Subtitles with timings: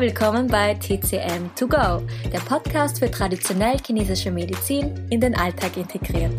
[0.00, 6.32] Willkommen bei TCM To Go, der Podcast für traditionell chinesische Medizin in den Alltag integriert.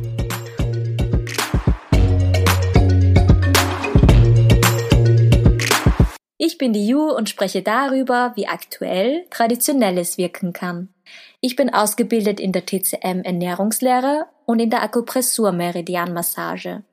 [6.38, 10.88] Ich bin die Yu und spreche darüber, wie aktuell Traditionelles wirken kann.
[11.41, 16.84] Ich bin ausgebildet in der TCM Ernährungslehre und in der Akupressur Meridianmassage.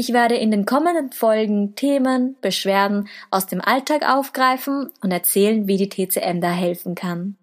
[0.00, 5.76] Ich werde in den kommenden Folgen Themen, Beschwerden aus dem Alltag aufgreifen und erzählen, wie
[5.76, 7.36] die TCM da helfen kann.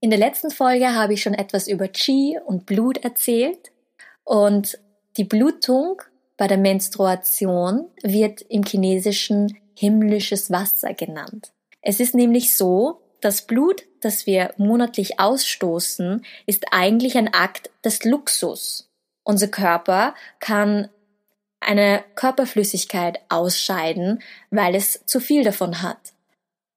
[0.00, 3.70] In der letzten Folge habe ich schon etwas über Qi und Blut erzählt
[4.24, 4.78] und
[5.18, 6.00] die Blutung
[6.38, 11.52] bei der Menstruation wird im Chinesischen himmlisches Wasser genannt.
[11.82, 18.04] Es ist nämlich so, das Blut, das wir monatlich ausstoßen, ist eigentlich ein Akt des
[18.04, 18.88] Luxus.
[19.22, 20.88] Unser Körper kann
[21.60, 25.98] eine Körperflüssigkeit ausscheiden, weil es zu viel davon hat.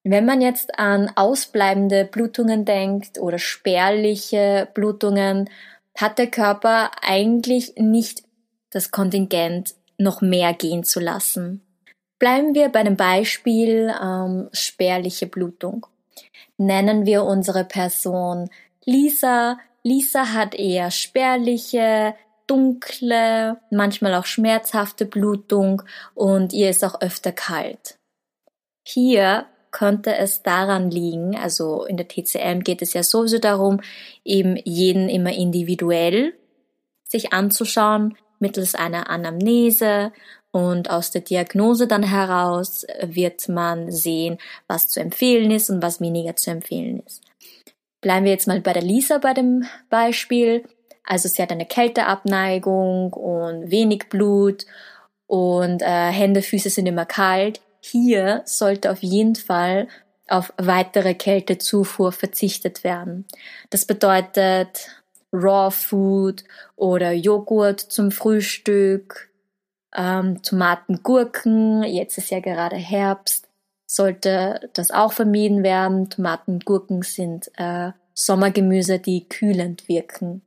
[0.03, 5.50] Wenn man jetzt an ausbleibende Blutungen denkt oder spärliche Blutungen,
[5.98, 8.23] hat der Körper eigentlich nicht
[8.70, 11.61] das Kontingent noch mehr gehen zu lassen.
[12.20, 15.86] Bleiben wir bei dem Beispiel ähm, spärliche Blutung.
[16.58, 18.50] Nennen wir unsere Person
[18.86, 19.59] Lisa.
[19.84, 22.16] Lisa hat eher spärliche,
[22.47, 27.97] dunkle, manchmal auch schmerzhafte Blutung und ihr ist auch öfter kalt.
[28.83, 33.81] Hier könnte es daran liegen, also in der TCM geht es ja sowieso darum,
[34.23, 36.33] eben jeden immer individuell
[37.03, 40.11] sich anzuschauen mittels einer Anamnese
[40.52, 45.99] und aus der Diagnose dann heraus wird man sehen, was zu empfehlen ist und was
[45.99, 47.23] weniger zu empfehlen ist.
[48.02, 50.64] Bleiben wir jetzt mal bei der Lisa bei dem Beispiel.
[51.04, 54.66] Also sie hat eine Kälteabneigung und wenig Blut
[55.28, 57.61] und äh, Hände, Füße sind immer kalt.
[57.82, 59.88] Hier sollte auf jeden Fall
[60.27, 63.26] auf weitere Kältezufuhr verzichtet werden.
[63.70, 64.89] Das bedeutet
[65.33, 66.44] Raw Food
[66.76, 69.30] oder Joghurt zum Frühstück,
[69.95, 71.83] ähm, Tomaten, Gurken.
[71.83, 73.50] Jetzt ist ja gerade Herbst,
[73.86, 76.10] sollte das auch vermieden werden.
[76.10, 80.42] Tomaten, Gurken sind äh, Sommergemüse, die kühlend wirken.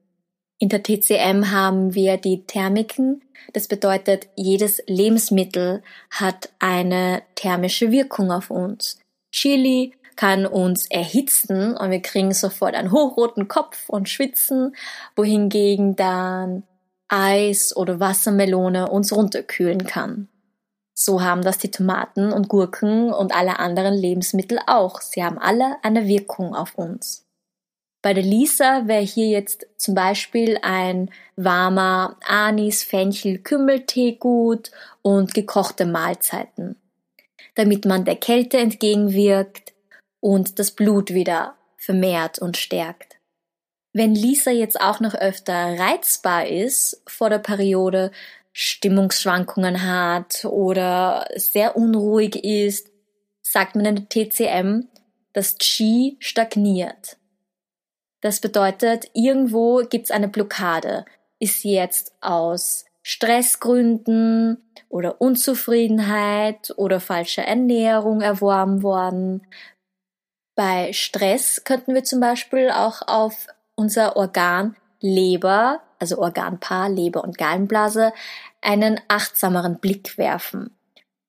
[0.58, 3.22] In der TCM haben wir die Thermiken.
[3.52, 8.98] Das bedeutet, jedes Lebensmittel hat eine thermische Wirkung auf uns.
[9.32, 14.74] Chili kann uns erhitzen und wir kriegen sofort einen hochroten Kopf und schwitzen,
[15.14, 16.62] wohingegen dann
[17.08, 20.28] Eis oder Wassermelone uns runterkühlen kann.
[20.94, 25.02] So haben das die Tomaten und Gurken und alle anderen Lebensmittel auch.
[25.02, 27.25] Sie haben alle eine Wirkung auf uns.
[28.06, 34.70] Bei der Lisa wäre hier jetzt zum Beispiel ein warmer Anis, Fenchel, Kümmeltee gut
[35.02, 36.76] und gekochte Mahlzeiten,
[37.56, 39.72] damit man der Kälte entgegenwirkt
[40.20, 43.16] und das Blut wieder vermehrt und stärkt.
[43.92, 48.12] Wenn Lisa jetzt auch noch öfter reizbar ist vor der Periode,
[48.52, 52.88] Stimmungsschwankungen hat oder sehr unruhig ist,
[53.42, 54.86] sagt man in der TCM,
[55.32, 57.16] dass Qi stagniert.
[58.20, 61.04] Das bedeutet, irgendwo gibt es eine Blockade.
[61.38, 69.46] Ist sie jetzt aus Stressgründen oder Unzufriedenheit oder falscher Ernährung erworben worden?
[70.56, 77.36] Bei Stress könnten wir zum Beispiel auch auf unser Organ Leber, also Organpaar Leber und
[77.36, 78.12] Gallenblase,
[78.62, 80.76] einen achtsameren Blick werfen.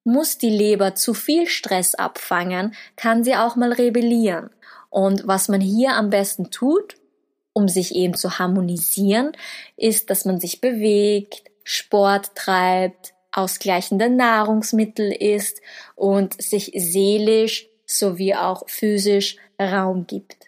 [0.05, 4.49] Muss die Leber zu viel Stress abfangen, kann sie auch mal rebellieren.
[4.89, 6.95] Und was man hier am besten tut,
[7.53, 9.31] um sich eben zu harmonisieren,
[9.75, 15.61] ist, dass man sich bewegt, Sport treibt, ausgleichende Nahrungsmittel isst
[15.95, 20.47] und sich seelisch sowie auch physisch Raum gibt.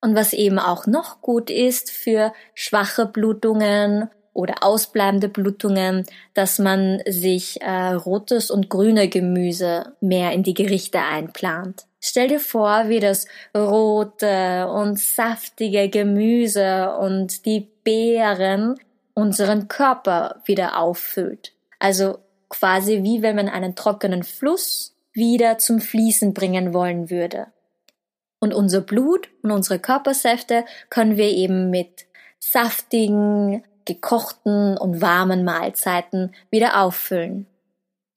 [0.00, 7.02] Und was eben auch noch gut ist für schwache Blutungen oder ausbleibende Blutungen, dass man
[7.08, 11.87] sich äh, rotes und grüne Gemüse mehr in die Gerichte einplant.
[12.00, 18.76] Stell dir vor, wie das rote und saftige Gemüse und die Beeren
[19.14, 21.52] unseren Körper wieder auffüllt.
[21.80, 22.18] Also
[22.48, 27.48] quasi wie wenn man einen trockenen Fluss wieder zum Fließen bringen wollen würde.
[28.40, 32.06] Und unser Blut und unsere Körpersäfte können wir eben mit
[32.38, 37.46] saftigen, gekochten und warmen Mahlzeiten wieder auffüllen.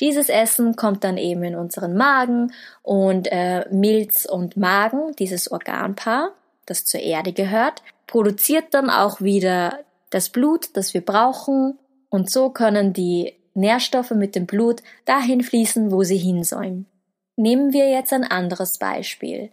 [0.01, 2.51] Dieses Essen kommt dann eben in unseren Magen
[2.81, 6.31] und äh, Milz und Magen, dieses Organpaar,
[6.65, 11.77] das zur Erde gehört, produziert dann auch wieder das Blut, das wir brauchen
[12.09, 16.87] und so können die Nährstoffe mit dem Blut dahin fließen, wo sie hin sollen.
[17.35, 19.51] Nehmen wir jetzt ein anderes Beispiel.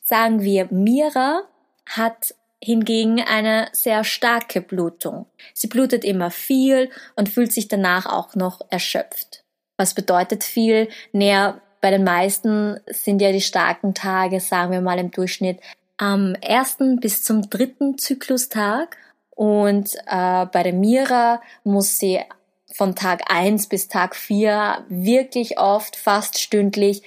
[0.00, 1.42] Sagen wir, Mira
[1.86, 5.26] hat hingegen eine sehr starke Blutung.
[5.52, 9.43] Sie blutet immer viel und fühlt sich danach auch noch erschöpft.
[9.76, 10.88] Was bedeutet viel?
[11.12, 15.60] Näher bei den meisten sind ja die starken Tage, sagen wir mal im Durchschnitt,
[15.96, 18.96] am ersten bis zum dritten Zyklustag.
[19.30, 22.20] Und äh, bei der Mira muss sie
[22.72, 27.02] von Tag eins bis Tag vier wirklich oft, fast stündlich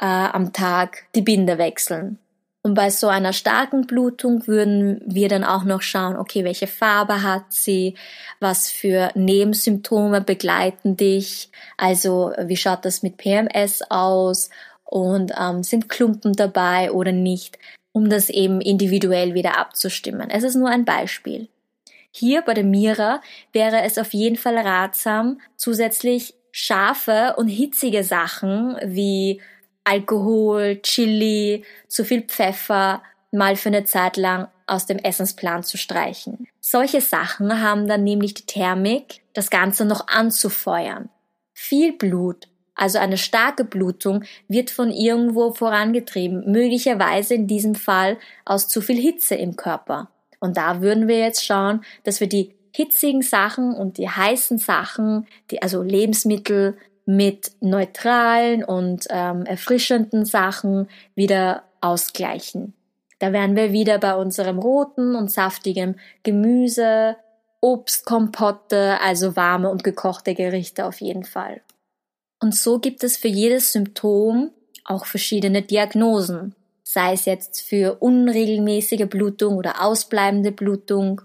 [0.00, 2.18] äh, am Tag die Binde wechseln.
[2.66, 7.22] Und bei so einer starken Blutung würden wir dann auch noch schauen, okay, welche Farbe
[7.22, 7.94] hat sie,
[8.40, 14.48] was für Nebensymptome begleiten dich, also wie schaut das mit PMS aus
[14.84, 17.58] und ähm, sind Klumpen dabei oder nicht,
[17.92, 20.30] um das eben individuell wieder abzustimmen.
[20.30, 21.48] Es ist nur ein Beispiel.
[22.12, 23.20] Hier bei der Mira
[23.52, 29.42] wäre es auf jeden Fall ratsam, zusätzlich scharfe und hitzige Sachen wie
[29.84, 36.46] Alkohol, Chili, zu viel Pfeffer mal für eine Zeit lang aus dem Essensplan zu streichen.
[36.60, 41.10] Solche Sachen haben dann nämlich die Thermik, das Ganze noch anzufeuern.
[41.52, 48.68] Viel Blut, also eine starke Blutung, wird von irgendwo vorangetrieben, möglicherweise in diesem Fall aus
[48.68, 50.08] zu viel Hitze im Körper.
[50.40, 55.26] Und da würden wir jetzt schauen, dass wir die hitzigen Sachen und die heißen Sachen,
[55.50, 62.74] die also Lebensmittel, mit neutralen und ähm, erfrischenden Sachen wieder ausgleichen.
[63.18, 67.16] Da wären wir wieder bei unserem roten und saftigen Gemüse,
[67.60, 71.62] Obstkompotte, also warme und gekochte Gerichte auf jeden Fall.
[72.40, 74.50] Und so gibt es für jedes Symptom
[74.84, 81.22] auch verschiedene Diagnosen, sei es jetzt für unregelmäßige Blutung oder ausbleibende Blutung.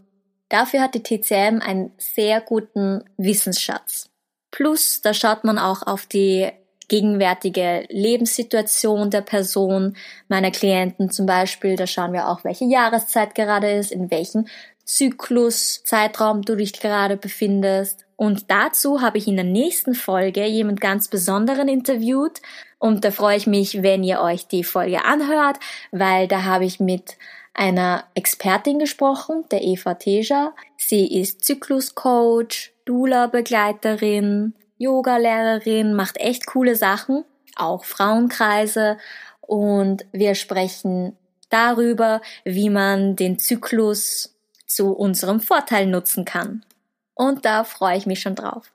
[0.48, 4.10] Dafür hat die TCM einen sehr guten Wissensschatz.
[4.52, 6.50] Plus, da schaut man auch auf die
[6.88, 9.96] gegenwärtige Lebenssituation der Person,
[10.28, 11.76] meiner Klienten zum Beispiel.
[11.76, 14.48] Da schauen wir auch, welche Jahreszeit gerade ist, in welchem
[14.86, 18.06] Zykluszeitraum du dich gerade befindest.
[18.16, 22.42] Und dazu habe ich in der nächsten Folge jemand ganz Besonderen interviewt.
[22.80, 25.58] Und da freue ich mich, wenn ihr euch die Folge anhört,
[25.92, 27.18] weil da habe ich mit
[27.54, 30.54] einer Expertin gesprochen, der Eva Teja.
[30.78, 37.24] Sie ist Zykluscoach, Dula-Begleiterin, Yoga-Lehrerin, macht echt coole Sachen,
[37.56, 38.98] auch Frauenkreise
[39.42, 41.16] und wir sprechen
[41.52, 46.66] darüber, wie man den Zyklus zu unserem Vorteil nutzen kann.
[47.14, 48.72] Und da freue ich mich schon drauf.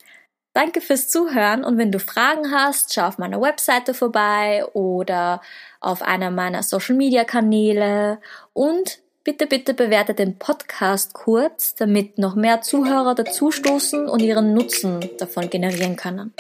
[0.53, 5.41] Danke fürs Zuhören und wenn du Fragen hast, schau auf meiner Webseite vorbei oder
[5.81, 8.21] auf einer meiner Social Media Kanäle
[8.53, 15.01] und Bitte, bitte bewertet den Podcast kurz, damit noch mehr Zuhörer dazustoßen und ihren Nutzen
[15.19, 16.35] davon generieren können.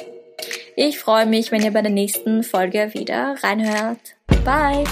[0.76, 4.16] Ich freue mich, wenn ihr bei der nächsten Folge wieder reinhört.
[4.44, 4.84] Bye!